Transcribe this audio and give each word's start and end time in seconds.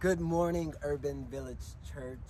Good 0.00 0.22
morning, 0.22 0.72
Urban 0.80 1.26
Village 1.26 1.58
Church. 1.92 2.24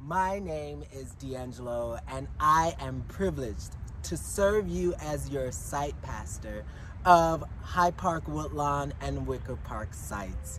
My 0.00 0.38
name 0.38 0.82
is 0.94 1.10
D'Angelo, 1.16 1.98
and 2.08 2.26
I 2.40 2.74
am 2.80 3.04
privileged 3.06 3.76
to 4.04 4.16
serve 4.16 4.66
you 4.66 4.94
as 5.02 5.28
your 5.28 5.52
site 5.52 6.00
pastor 6.00 6.64
of 7.04 7.44
Hyde 7.60 7.98
Park 7.98 8.26
Woodlawn 8.26 8.94
and 9.02 9.26
Wicker 9.26 9.56
Park 9.56 9.92
sites. 9.92 10.58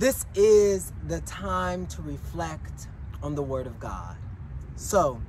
This 0.00 0.26
is 0.34 0.92
the 1.06 1.20
time 1.20 1.86
to 1.86 2.02
reflect 2.02 2.88
on 3.22 3.36
the 3.36 3.42
Word 3.44 3.68
of 3.68 3.78
God. 3.78 4.16
So, 4.74 5.22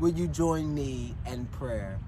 will 0.00 0.14
you 0.14 0.26
join 0.26 0.74
me 0.74 1.14
in 1.26 1.44
prayer? 1.48 2.00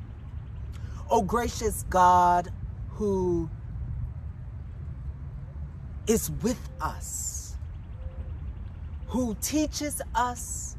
Oh, 1.10 1.20
gracious 1.20 1.84
God, 1.90 2.50
who 2.92 3.50
is 6.06 6.30
with 6.42 6.60
us, 6.80 7.56
who 9.06 9.36
teaches 9.40 10.02
us 10.14 10.76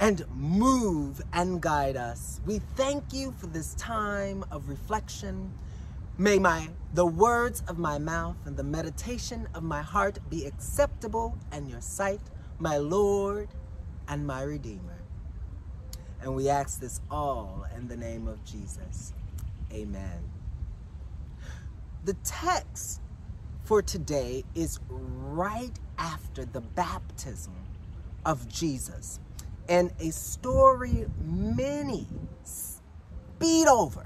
and 0.00 0.24
move 0.34 1.22
and 1.32 1.60
guide 1.60 1.96
us. 1.96 2.40
We 2.44 2.60
thank 2.76 3.12
you 3.12 3.32
for 3.38 3.46
this 3.46 3.74
time 3.74 4.44
of 4.50 4.68
reflection. 4.68 5.52
May 6.18 6.38
my 6.38 6.68
the 6.94 7.06
words 7.06 7.62
of 7.68 7.78
my 7.78 7.98
mouth 7.98 8.36
and 8.44 8.56
the 8.56 8.64
meditation 8.64 9.48
of 9.54 9.62
my 9.62 9.80
heart 9.80 10.18
be 10.28 10.44
acceptable 10.44 11.38
in 11.52 11.68
your 11.68 11.80
sight, 11.80 12.20
my 12.58 12.76
Lord 12.76 13.48
and 14.08 14.26
my 14.26 14.42
Redeemer. 14.42 14.98
And 16.20 16.34
we 16.34 16.48
ask 16.48 16.80
this 16.80 17.00
all 17.10 17.66
in 17.76 17.88
the 17.88 17.96
name 17.96 18.28
of 18.28 18.44
Jesus. 18.44 19.14
Amen. 19.72 20.30
The 22.04 22.14
text 22.24 23.00
for 23.72 23.80
today 23.80 24.44
is 24.54 24.78
right 24.90 25.72
after 25.96 26.44
the 26.44 26.60
baptism 26.60 27.54
of 28.26 28.46
Jesus 28.46 29.18
and 29.66 29.90
a 29.98 30.10
story 30.10 31.06
many 31.24 32.06
speed 32.44 33.66
over 33.66 34.04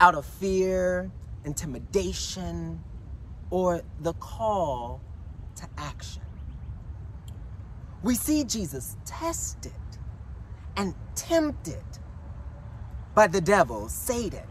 out 0.00 0.14
of 0.14 0.26
fear, 0.26 1.10
intimidation, 1.46 2.78
or 3.48 3.80
the 4.00 4.12
call 4.12 5.00
to 5.56 5.66
action. 5.78 6.20
We 8.02 8.16
see 8.16 8.44
Jesus 8.44 8.98
tested 9.06 9.72
and 10.76 10.94
tempted 11.14 11.82
by 13.14 13.28
the 13.28 13.40
devil, 13.40 13.88
Satan, 13.88 14.46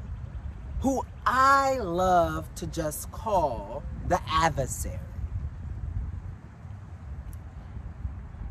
who 0.81 1.05
I 1.25 1.77
love 1.79 2.53
to 2.55 2.67
just 2.67 3.11
call 3.11 3.83
the 4.07 4.19
adversary. 4.27 4.99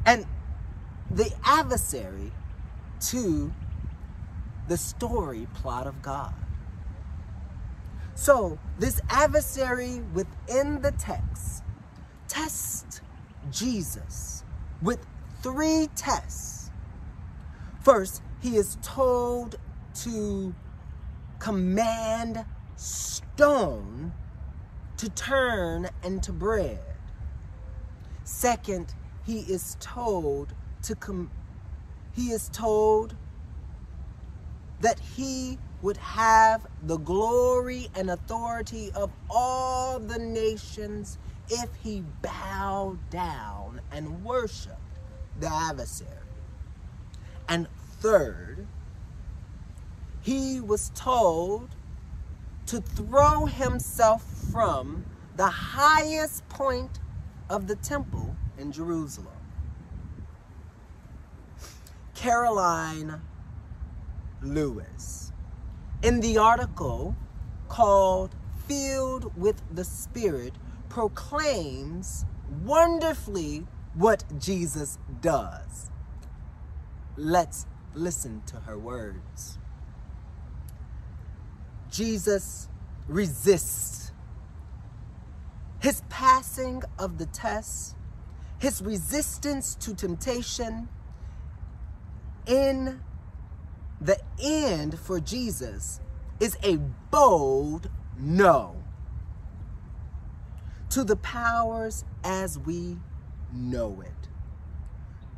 And 0.06 0.26
the 1.10 1.30
adversary 1.44 2.32
to 3.08 3.52
the 4.68 4.76
story 4.76 5.46
plot 5.54 5.86
of 5.86 6.00
God. 6.02 6.34
So, 8.14 8.58
this 8.78 9.00
adversary 9.10 10.00
within 10.14 10.80
the 10.80 10.92
text 10.92 11.62
tests 12.28 13.00
Jesus 13.50 14.44
with 14.80 15.04
three 15.42 15.88
tests. 15.96 16.70
First, 17.80 18.22
he 18.40 18.56
is 18.56 18.78
told 18.82 19.56
to 20.02 20.54
command 21.38 22.44
stone 22.82 24.12
to 24.96 25.08
turn 25.10 25.88
into 26.02 26.32
bread. 26.32 26.80
Second, 28.24 28.94
he 29.24 29.40
is 29.40 29.76
told 29.80 30.52
to 30.82 30.94
come 30.96 31.30
he 32.14 32.30
is 32.32 32.50
told 32.50 33.14
that 34.80 34.98
he 34.98 35.58
would 35.80 35.96
have 35.96 36.66
the 36.82 36.98
glory 36.98 37.88
and 37.94 38.10
authority 38.10 38.90
of 38.94 39.10
all 39.30 39.98
the 39.98 40.18
nations 40.18 41.18
if 41.48 41.70
he 41.82 42.02
bowed 42.20 42.98
down 43.10 43.80
and 43.90 44.24
worshiped 44.24 44.76
the 45.40 45.48
adversary. 45.48 46.10
And 47.48 47.66
third, 48.00 48.66
he 50.20 50.60
was 50.60 50.90
told 50.94 51.70
to 52.66 52.80
throw 52.80 53.46
himself 53.46 54.24
from 54.52 55.04
the 55.36 55.46
highest 55.46 56.48
point 56.48 57.00
of 57.48 57.66
the 57.66 57.76
temple 57.76 58.36
in 58.58 58.72
Jerusalem. 58.72 59.28
Karoline 62.14 63.20
Lewis, 64.42 65.32
in 66.02 66.20
the 66.20 66.38
article 66.38 67.16
called 67.68 68.34
Filled 68.66 69.36
with 69.36 69.60
the 69.74 69.84
Spirit, 69.84 70.54
proclaims 70.88 72.24
wonderfully 72.64 73.66
what 73.94 74.24
Jesus 74.38 74.98
does. 75.20 75.90
Let's 77.16 77.66
listen 77.94 78.42
to 78.46 78.56
her 78.60 78.78
words. 78.78 79.58
Jesus 81.92 82.68
resists. 83.06 84.10
His 85.80 86.02
passing 86.08 86.82
of 86.98 87.18
the 87.18 87.26
test, 87.26 87.96
his 88.58 88.80
resistance 88.80 89.74
to 89.76 89.94
temptation, 89.94 90.88
in 92.46 93.00
the 94.00 94.18
end 94.42 94.98
for 94.98 95.20
Jesus 95.20 96.00
is 96.40 96.56
a 96.64 96.76
bold 97.10 97.90
no 98.18 98.82
to 100.90 101.04
the 101.04 101.16
powers 101.16 102.04
as 102.24 102.58
we 102.58 102.98
know 103.52 104.02
it. 104.02 104.28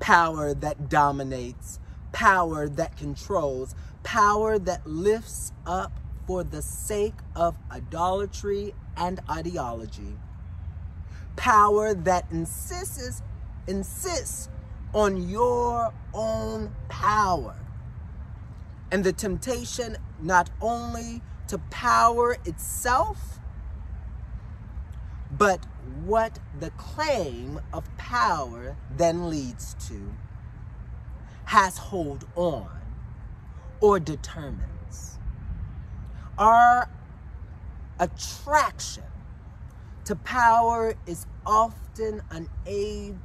Power 0.01 0.55
that 0.55 0.89
dominates, 0.89 1.79
power 2.13 2.69
that 2.69 2.97
controls, 2.97 3.75
power 4.03 4.59
that 4.59 4.87
lifts 4.87 5.53
up 5.67 6.01
for 6.27 6.45
the 6.45 6.63
sake 6.63 7.15
of 7.35 7.57
idolatry 7.71 8.75
and 8.97 9.21
ideology. 9.31 10.19
Power 11.37 11.95
that 11.95 12.27
insists 12.31 13.23
insists 13.67 14.49
on 14.93 15.29
your 15.29 15.93
own 16.13 16.75
power. 16.89 17.57
And 18.93 19.03
the 19.03 19.13
temptation 19.13 19.97
not 20.21 20.51
only 20.61 21.23
to 21.49 21.59
power 21.59 22.37
itself, 22.45 23.41
but 25.31 25.67
what 26.05 26.39
the 26.61 26.71
claim 26.71 27.61
of 27.73 27.85
power 27.97 28.77
then 28.97 29.29
leads 29.29 29.75
to, 29.89 30.15
has 31.47 31.77
hold 31.79 32.27
on, 32.37 32.71
or 33.81 33.99
determines. 33.99 34.74
Our 36.39 36.89
attraction 38.01 39.05
to 40.05 40.17
power 40.17 40.95
is 41.07 41.27
often 41.47 42.23
unable 42.33 43.17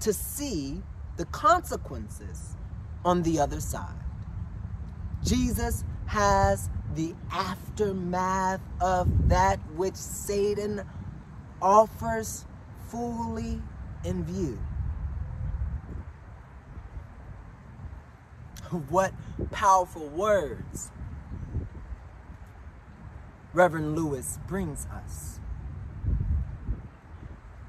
to 0.00 0.12
see 0.12 0.82
the 1.16 1.24
consequences 1.26 2.56
on 3.04 3.22
the 3.22 3.38
other 3.38 3.60
side. 3.60 3.94
Jesus 5.22 5.84
has 6.06 6.68
the 6.94 7.14
aftermath 7.30 8.60
of 8.80 9.28
that 9.28 9.58
which 9.76 9.94
Satan 9.94 10.82
offers 11.60 12.44
fully 12.88 13.62
in 14.04 14.24
view. 14.24 14.58
What 18.88 19.12
powerful 19.50 20.08
words 20.08 20.90
Reverend 23.52 23.94
Lewis 23.96 24.38
brings 24.46 24.86
us. 24.86 25.38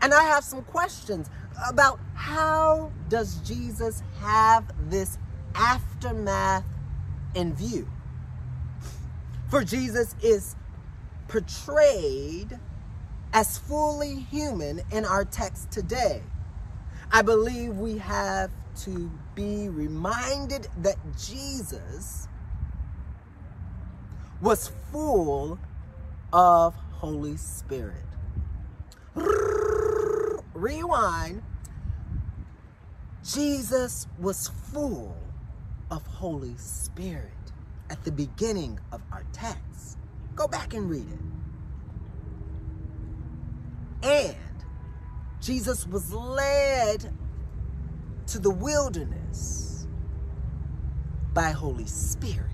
And 0.02 0.14
I 0.14 0.24
have 0.24 0.44
some 0.44 0.64
questions 0.64 1.30
about 1.68 2.00
how 2.14 2.92
does 3.10 3.36
Jesus 3.38 4.04
have 4.20 4.66
this 4.90 5.18
aftermath 5.56 6.66
in 7.36 7.54
view? 7.54 7.88
For 9.50 9.64
Jesus 9.64 10.16
is 10.22 10.56
portrayed 11.28 12.60
as 13.34 13.58
fully 13.58 14.16
human 14.16 14.82
in 14.92 15.06
our 15.06 15.26
text 15.26 15.72
today. 15.72 16.22
I 17.12 17.22
believe 17.22 17.78
we 17.78 17.98
have 18.00 18.52
to 18.84 19.12
be 19.36 19.70
reminded 19.70 20.68
that 20.82 20.98
Jesus 21.18 22.28
was 24.42 24.72
full 24.92 25.58
of 26.32 26.76
Holy 26.92 27.38
Spirit. 27.38 28.04
Rewind. 30.54 31.42
Jesus 33.24 34.08
was 34.20 34.50
full 34.72 35.16
of 35.90 36.06
Holy 36.06 36.56
Spirit 36.58 37.32
at 37.90 38.04
the 38.04 38.12
beginning 38.12 38.80
of 38.92 39.02
our 39.12 39.24
text. 39.32 39.98
Go 40.36 40.48
back 40.48 40.74
and 40.74 40.90
read 40.90 41.08
it. 41.08 41.20
And 44.04 44.36
Jesus 45.42 45.88
was 45.88 46.12
led 46.12 47.14
to 48.28 48.40
the 48.40 48.50
wilderness 48.50 49.23
by 51.34 51.52
Holy 51.52 51.86
Spirit. 51.86 52.48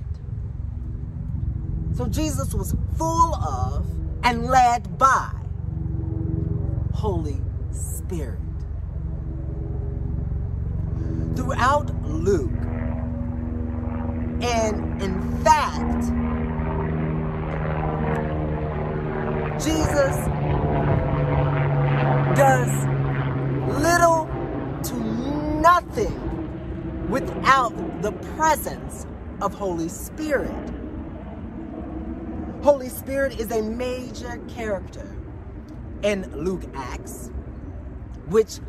So 1.96 2.08
Jesus 2.08 2.54
was 2.54 2.76
full 2.98 3.36
of 3.36 3.86
and 4.24 4.46
led 4.46 4.98
by 4.98 5.32
Holy 6.94 7.42
Spirit. 7.72 8.40
Throughout 11.36 11.94
Luke, 12.06 12.52
and 14.42 15.02
in 15.02 15.44
fact, 15.44 16.06
Jesus 19.62 20.16
does 22.38 22.88
little 23.82 24.30
to 24.84 24.96
nothing 25.62 26.29
without 27.10 28.02
the 28.02 28.12
presence 28.38 29.06
of 29.42 29.54
Holy 29.54 29.90
Spirit. 29.90 30.52
Holy 32.62 32.90
Spirit 32.90 33.40
is 33.40 33.52
a 33.52 33.62
major 33.62 34.40
character 34.48 35.16
in 36.04 36.30
Luke 36.36 36.64
Acts, 36.76 37.32
which 38.28 38.60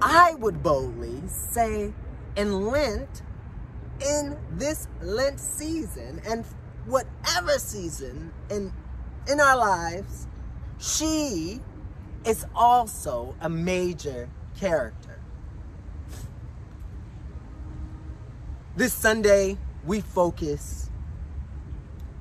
I 0.00 0.34
would 0.34 0.62
boldly 0.62 1.22
say 1.26 1.92
in 2.36 2.66
Lent, 2.66 3.22
in 4.00 4.36
this 4.50 4.88
Lent 5.00 5.38
season, 5.38 6.20
and 6.26 6.44
whatever 6.86 7.58
season 7.58 8.32
in, 8.50 8.72
in 9.30 9.40
our 9.40 9.56
lives, 9.56 10.26
she 10.78 11.60
is 12.24 12.44
also 12.54 13.34
a 13.40 13.48
major 13.48 14.28
character. 14.58 15.13
This 18.76 18.92
Sunday, 18.92 19.56
we 19.86 20.00
focus 20.00 20.90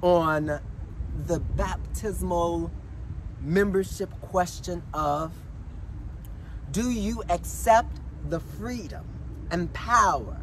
on 0.04 0.60
the 1.26 1.40
baptismal 1.40 2.70
membership 3.42 4.12
question 4.22 4.84
of 4.94 5.32
do 6.70 6.92
you 6.92 7.24
accept 7.30 8.00
the 8.30 8.40
freedom 8.40 9.04
and 9.50 9.74
power 9.74 10.38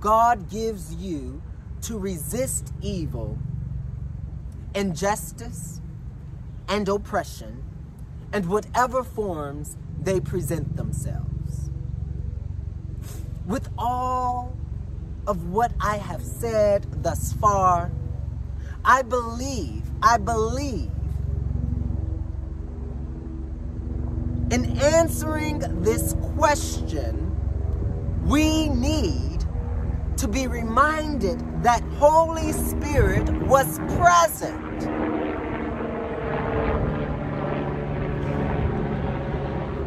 God 0.00 0.50
gives 0.50 0.94
you 0.94 1.40
to 1.80 1.98
resist 1.98 2.74
evil, 2.82 3.38
injustice, 4.74 5.80
and 6.68 6.86
oppression, 6.90 7.64
and 8.34 8.44
whatever 8.44 9.02
forms 9.02 9.78
they 9.98 10.20
present 10.20 10.76
themselves? 10.76 11.70
With 13.46 13.70
all 13.78 14.54
of 15.26 15.50
what 15.50 15.72
I 15.80 15.96
have 15.96 16.22
said 16.22 16.86
thus 17.02 17.32
far, 17.34 17.90
I 18.84 19.02
believe, 19.02 19.82
I 20.02 20.18
believe 20.18 20.90
in 24.50 24.78
answering 24.78 25.58
this 25.82 26.14
question, 26.36 27.34
we 28.24 28.68
need 28.68 29.44
to 30.16 30.28
be 30.28 30.46
reminded 30.46 31.40
that 31.62 31.82
Holy 31.98 32.52
Spirit 32.52 33.28
was 33.46 33.78
present. 33.96 34.84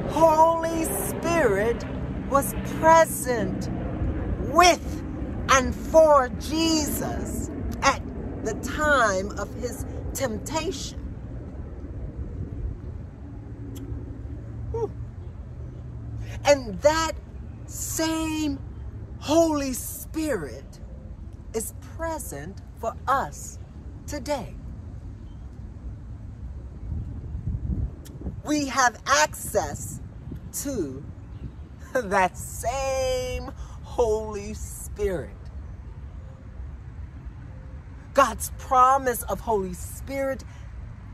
Holy 0.09 0.83
Spirit 1.07 1.85
was 2.29 2.53
present 2.79 3.69
with 4.49 5.06
and 5.57 5.73
for 5.73 6.29
Jesus 6.39 7.49
at 7.81 7.99
the 8.45 8.53
time 8.61 9.31
of 9.39 9.51
his 9.55 9.87
temptation. 10.13 10.99
And 16.45 16.79
that 16.81 17.13
same 17.65 18.59
Holy 19.19 19.73
Spirit 19.73 20.79
is 21.55 21.73
present 21.97 22.61
for 22.79 22.93
us 23.07 23.57
today. 24.05 24.53
We 28.45 28.67
have 28.67 29.01
access 29.07 29.99
to 30.61 31.03
that 31.93 32.37
same 32.37 33.51
Holy 33.81 34.53
Spirit. 34.53 35.36
God's 38.17 38.51
promise 38.57 39.21
of 39.21 39.41
Holy 39.41 39.75
Spirit 39.75 40.43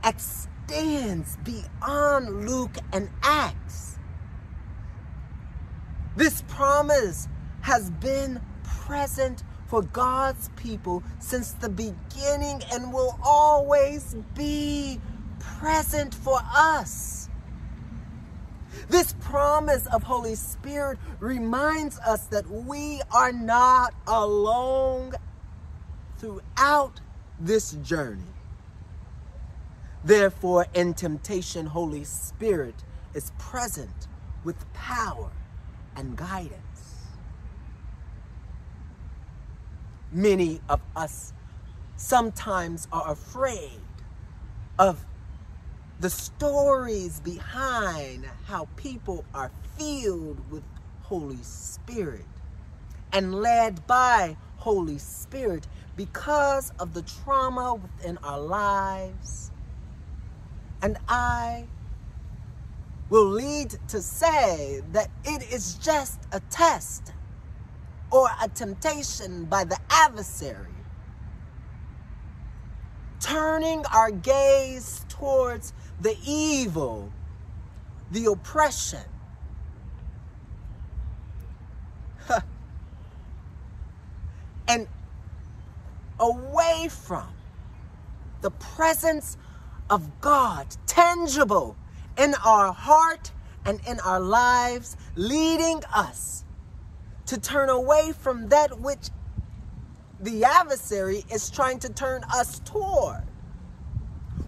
extends 0.06 1.36
beyond 1.44 2.48
Luke 2.48 2.78
and 2.94 3.10
Acts. 3.22 3.98
This 6.16 6.44
promise 6.48 7.28
has 7.60 7.90
been 7.90 8.40
present 8.64 9.44
for 9.68 9.82
God's 9.82 10.50
people 10.56 11.04
since 11.20 11.52
the 11.52 11.68
beginning 11.68 12.62
and 12.72 12.94
will 12.94 13.20
always 13.22 14.16
be 14.34 15.02
present 15.42 16.16
for 16.16 16.40
us. 16.56 17.28
This 18.88 19.14
promise 19.20 19.88
of 19.88 20.04
Holy 20.04 20.36
Spirit 20.36 21.00
reminds 21.20 22.00
us 22.00 22.28
that 22.28 22.50
we 22.50 23.02
are 23.14 23.34
not 23.34 23.94
alone 24.08 25.12
throughout 26.24 27.02
this 27.38 27.74
journey. 27.84 28.22
Therefore, 30.06 30.68
in 30.74 30.94
temptation, 30.94 31.66
Holy 31.66 32.06
Spirit 32.06 32.76
is 33.14 33.34
present 33.38 34.08
with 34.46 34.72
power 34.72 35.32
and 35.98 36.16
guidance. 36.16 37.10
Many 40.14 40.62
of 40.70 40.80
us 40.96 41.34
sometimes 41.98 42.88
are 42.94 43.12
afraid 43.12 43.82
of 44.80 45.06
the 46.00 46.10
stories 46.10 47.20
behind 47.20 48.26
how 48.46 48.70
people 48.78 49.26
are 49.34 49.52
filled 49.78 50.40
with 50.50 50.64
Holy 51.02 51.44
Spirit 51.44 52.26
and 53.12 53.36
led 53.36 53.86
by 53.86 54.38
Holy 54.64 54.98
Spirit 54.98 55.68
because 55.98 56.72
of 56.80 56.94
the 56.94 57.02
trauma 57.02 57.76
within 57.76 58.18
our 58.24 58.40
lives. 58.40 59.52
And 60.82 60.98
I 61.10 61.66
will 63.10 63.28
lead 63.28 63.76
to 63.90 64.02
say 64.02 64.82
that 64.94 65.10
it 65.26 65.52
is 65.52 65.74
just 65.76 66.22
a 66.32 66.40
test 66.50 67.12
or 68.10 68.30
a 68.42 68.48
temptation 68.48 69.44
by 69.44 69.66
the 69.66 69.78
adversary. 69.90 70.72
Turning 73.20 73.84
our 73.94 74.12
gaze 74.12 75.06
towards 75.10 75.74
the 76.00 76.16
evil, 76.26 77.12
the 78.14 78.32
oppression, 78.32 79.13
and 84.74 84.88
away 86.20 86.88
from 86.90 87.28
the 88.42 88.50
presence 88.50 89.38
of 89.90 90.20
God, 90.20 90.68
tangible 90.88 91.76
in 92.18 92.34
our 92.44 92.74
heart 92.74 93.32
and 93.66 93.80
in 93.88 94.00
our 94.00 94.20
lives, 94.20 94.98
leading 95.16 95.84
us 95.94 96.44
to 97.28 97.40
turn 97.40 97.70
away 97.70 98.14
from 98.18 98.50
that 98.50 98.80
which 98.80 99.10
the 100.20 100.44
adversary 100.44 101.24
is 101.32 101.50
trying 101.52 101.80
to 101.80 101.90
turn 101.90 102.24
us 102.34 102.60
toward. 102.60 103.24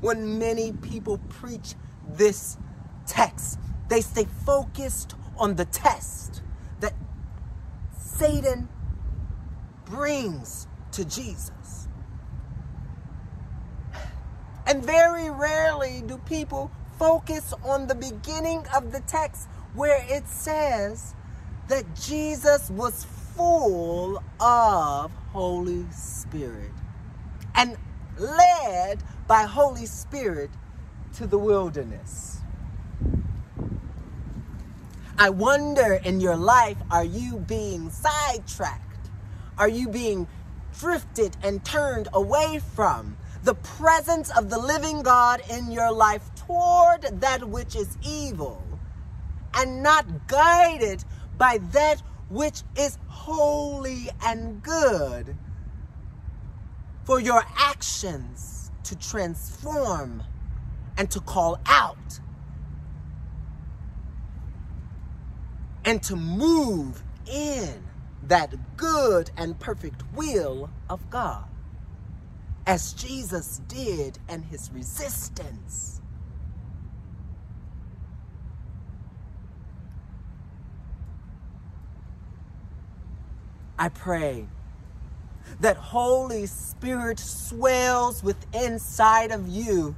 When 0.01 0.39
many 0.39 0.73
people 0.73 1.19
preach 1.29 1.75
this 2.09 2.57
text, 3.05 3.59
they 3.89 4.01
stay 4.01 4.25
focused 4.45 5.15
on 5.37 5.55
the 5.55 5.65
test 5.65 6.41
that 6.79 6.93
Satan 7.97 8.69
brings 9.85 10.67
to 10.93 11.05
Jesus. 11.05 11.87
And 14.67 14.83
very 14.83 15.29
rarely 15.29 16.01
do 16.05 16.17
people 16.19 16.71
focus 16.97 17.53
on 17.63 17.87
the 17.87 17.95
beginning 17.95 18.65
of 18.75 18.91
the 18.91 19.01
text 19.01 19.47
where 19.73 20.03
it 20.09 20.27
says 20.27 21.13
that 21.67 21.83
Jesus 21.95 22.69
was 22.69 23.05
full 23.35 24.23
of 24.39 25.11
Holy 25.33 25.85
Spirit 25.91 26.71
and 27.55 27.77
led 28.17 29.03
by 29.27 29.43
Holy 29.43 29.85
Spirit 29.85 30.49
to 31.15 31.27
the 31.27 31.37
wilderness. 31.37 32.39
I 35.17 35.29
wonder 35.29 35.99
in 36.03 36.19
your 36.19 36.35
life, 36.35 36.77
are 36.91 37.05
you 37.05 37.37
being 37.39 37.89
sidetracked? 37.89 38.84
Are 39.57 39.69
you 39.69 39.87
being 39.89 40.27
drifted 40.77 41.37
and 41.43 41.63
turned 41.63 42.07
away 42.13 42.59
from 42.75 43.17
the 43.43 43.55
presence 43.55 44.35
of 44.35 44.49
the 44.49 44.57
living 44.57 45.03
God 45.03 45.41
in 45.49 45.71
your 45.71 45.91
life 45.91 46.29
toward 46.35 47.03
that 47.21 47.47
which 47.47 47.75
is 47.75 47.97
evil 48.03 48.61
and 49.53 49.81
not 49.81 50.27
guided 50.27 51.03
by 51.37 51.59
that 51.71 52.01
which 52.29 52.63
is 52.77 52.97
holy 53.07 54.09
and 54.23 54.61
good 54.61 55.35
for 57.03 57.19
your 57.19 57.43
actions 57.57 58.71
to 58.83 58.97
transform 58.97 60.23
and 60.97 61.09
to 61.11 61.19
call 61.19 61.59
out 61.67 62.19
and 65.85 66.01
to 66.01 66.15
move 66.15 67.03
in 67.31 67.83
that 68.27 68.77
good 68.77 69.31
and 69.37 69.59
perfect 69.59 70.03
will 70.15 70.69
of 70.89 71.09
God, 71.09 71.45
as 72.65 72.93
Jesus 72.93 73.61
did 73.67 74.19
and 74.27 74.45
his 74.45 74.71
resistance. 74.73 76.01
I 83.77 83.89
pray 83.89 84.47
that 85.59 85.77
Holy 85.77 86.45
Spirit 86.45 87.19
swells 87.19 88.23
within 88.23 88.73
inside 88.73 89.31
of 89.31 89.47
you, 89.47 89.95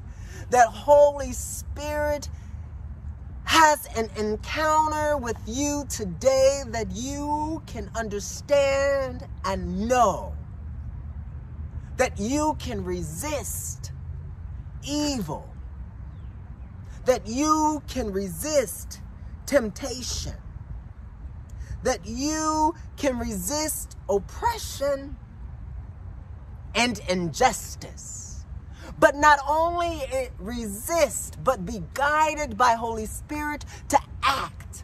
that 0.50 0.68
Holy 0.68 1.32
Spirit 1.32 2.30
has 3.48 3.88
an 3.96 4.10
encounter 4.18 5.16
with 5.18 5.38
you 5.48 5.86
today 5.90 6.64
that 6.68 6.92
you 6.92 7.64
can 7.66 7.90
understand 7.96 9.26
and 9.46 9.88
know. 9.88 10.34
That 11.96 12.20
you 12.20 12.58
can 12.60 12.84
resist 12.84 13.94
evil, 14.86 15.50
that 17.06 17.26
you 17.26 17.82
can 17.88 18.12
resist 18.12 19.00
temptation, 19.46 20.36
that 21.84 22.06
you 22.06 22.76
can 22.98 23.18
resist 23.18 23.98
oppression 24.10 25.16
and 26.76 27.00
injustice 27.10 28.27
but 29.00 29.16
not 29.16 29.40
only 29.48 30.02
resist, 30.40 31.38
but 31.44 31.66
be 31.66 31.84
guided 31.94 32.58
by 32.58 32.74
Holy 32.74 33.06
Spirit 33.06 33.66
to 33.90 34.00
act, 34.24 34.84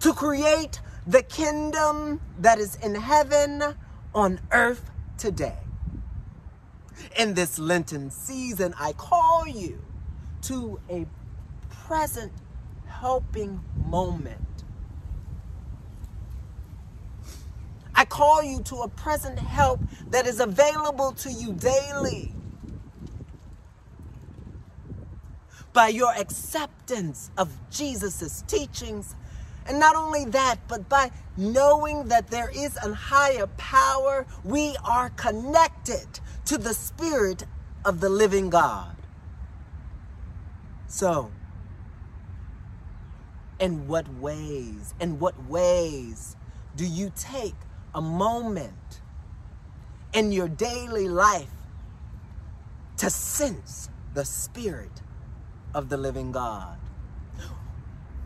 to 0.00 0.12
create 0.12 0.80
the 1.06 1.22
kingdom 1.22 2.20
that 2.38 2.58
is 2.58 2.76
in 2.76 2.94
heaven 2.94 3.62
on 4.14 4.40
earth 4.50 4.90
today. 5.18 5.58
In 7.18 7.34
this 7.34 7.58
Lenten 7.58 8.10
season, 8.10 8.74
I 8.78 8.92
call 8.92 9.46
you 9.46 9.82
to 10.42 10.80
a 10.88 11.06
present 11.68 12.32
helping 12.86 13.60
moment. 13.86 14.51
I 18.02 18.04
call 18.04 18.42
you 18.42 18.60
to 18.62 18.78
a 18.78 18.88
present 18.88 19.38
help 19.38 19.78
that 20.10 20.26
is 20.26 20.40
available 20.40 21.12
to 21.12 21.30
you 21.30 21.52
daily. 21.52 22.34
by 25.72 25.88
your 25.88 26.12
acceptance 26.14 27.30
of 27.38 27.48
Jesus' 27.70 28.42
teachings. 28.46 29.14
And 29.66 29.80
not 29.80 29.96
only 29.96 30.26
that, 30.26 30.56
but 30.68 30.88
by 30.88 31.12
knowing 31.36 32.08
that 32.08 32.28
there 32.28 32.50
is 32.54 32.76
a 32.76 32.92
higher 32.92 33.46
power, 33.56 34.26
we 34.44 34.76
are 34.84 35.08
connected 35.10 36.20
to 36.46 36.58
the 36.58 36.74
Spirit 36.74 37.44
of 37.86 38.00
the 38.00 38.10
living 38.10 38.50
God. 38.50 38.96
So, 40.88 41.30
in 43.58 43.86
what 43.88 44.12
ways, 44.16 44.92
in 45.00 45.18
what 45.18 45.48
ways 45.48 46.36
do 46.76 46.84
you 46.84 47.10
take 47.16 47.54
a 47.94 48.00
moment 48.00 49.00
in 50.12 50.32
your 50.32 50.48
daily 50.48 51.08
life 51.08 51.50
to 52.96 53.10
sense 53.10 53.88
the 54.14 54.24
Spirit 54.24 55.02
of 55.74 55.88
the 55.88 55.96
living 55.96 56.32
God? 56.32 56.78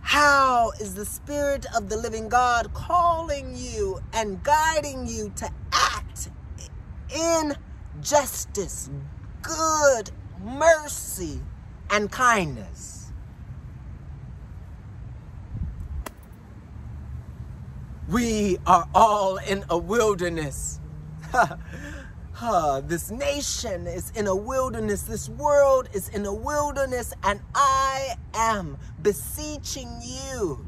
How 0.01 0.71
is 0.81 0.95
the 0.95 1.05
Spirit 1.05 1.67
of 1.77 1.89
the 1.89 1.97
living 1.97 2.29
God 2.29 2.73
calling 2.75 3.57
you 3.57 4.01
and 4.13 4.43
guiding 4.43 5.07
you 5.07 5.33
to 5.37 5.51
act 5.73 6.29
in 7.15 7.55
justice, 8.01 8.89
good, 9.43 10.11
mercy, 10.41 11.41
and 11.91 12.11
kindness? 12.11 12.96
We 18.09 18.59
are 18.67 18.89
all 18.95 19.39
in 19.39 19.65
a 19.71 19.79
wilderness. 19.79 20.81
This 22.87 23.11
nation 23.11 23.87
is 23.87 24.13
in 24.15 24.27
a 24.29 24.37
wilderness. 24.37 25.03
This 25.03 25.29
world 25.29 25.89
is 25.93 26.09
in 26.11 26.27
a 26.27 26.35
wilderness. 26.35 27.15
And 27.25 27.41
I 27.55 28.17
am 28.35 28.79
beseeching 29.03 29.91
you 30.03 30.67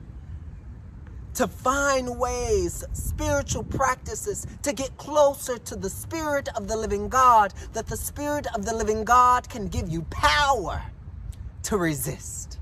to 1.34 1.46
find 1.46 2.18
ways, 2.18 2.84
spiritual 2.94 3.64
practices, 3.64 4.46
to 4.62 4.72
get 4.72 4.96
closer 4.96 5.58
to 5.58 5.76
the 5.76 5.90
Spirit 5.90 6.48
of 6.56 6.68
the 6.68 6.76
living 6.76 7.08
God, 7.08 7.54
that 7.74 7.86
the 7.86 7.96
Spirit 7.96 8.46
of 8.54 8.64
the 8.64 8.74
living 8.74 9.04
God 9.04 9.48
can 9.48 9.68
give 9.68 9.88
you 9.88 10.02
power 10.10 10.82
to 11.64 11.76
resist. 11.76 12.58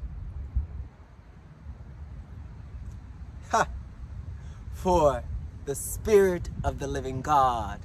For 4.87 5.25
the 5.65 5.75
Spirit 5.75 6.49
of 6.63 6.79
the 6.79 6.87
living 6.87 7.21
God 7.21 7.81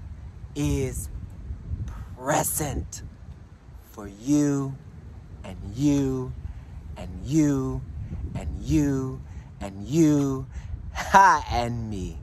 is 0.54 1.10
present 2.16 3.02
for 3.90 4.08
you 4.08 4.76
and 5.44 5.58
you 5.74 6.32
and 6.96 7.10
you 7.26 7.82
and 8.36 8.62
you 8.62 9.20
and 9.60 9.88
you 9.88 10.46
ha, 10.94 11.44
and 11.50 11.90
me. 11.90 12.20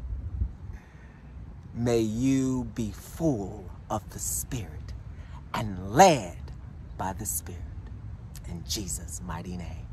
May 1.75 1.99
you 1.99 2.62
be 2.76 2.92
full 2.92 3.68
of 3.90 4.08
the 4.11 4.20
Spirit 4.20 4.92
and 5.54 5.92
led 5.92 6.38
by 6.97 7.14
the 7.14 7.26
Spirit. 7.26 7.62
In 8.49 8.62
Jesus' 8.64 9.20
mighty 9.26 9.56
name. 9.56 9.88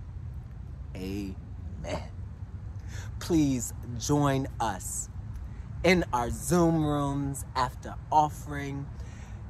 Amen. 0.95 2.14
Please 3.19 3.73
join 3.99 4.47
us 4.59 5.09
in 5.83 6.03
our 6.13 6.29
Zoom 6.29 6.85
rooms 6.85 7.45
after 7.55 7.95
offering 8.11 8.85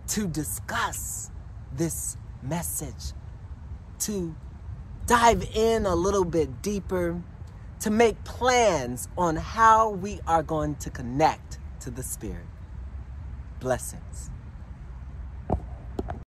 to 0.08 0.28
discuss 0.28 1.32
this 1.76 2.18
message, 2.44 3.14
to 4.00 4.36
dive 5.08 5.44
in 5.56 5.86
a 5.86 5.96
little 5.96 6.26
bit 6.26 6.62
deeper, 6.62 7.22
to 7.80 7.90
make 7.90 8.24
plans 8.24 9.08
on 9.18 9.36
how 9.36 9.90
we 9.90 10.20
are 10.28 10.44
going 10.44 10.76
to 10.76 10.90
connect 10.90 11.60
to 11.80 11.92
the 11.92 12.04
Spirit. 12.04 12.46
Blessings. 13.60 14.30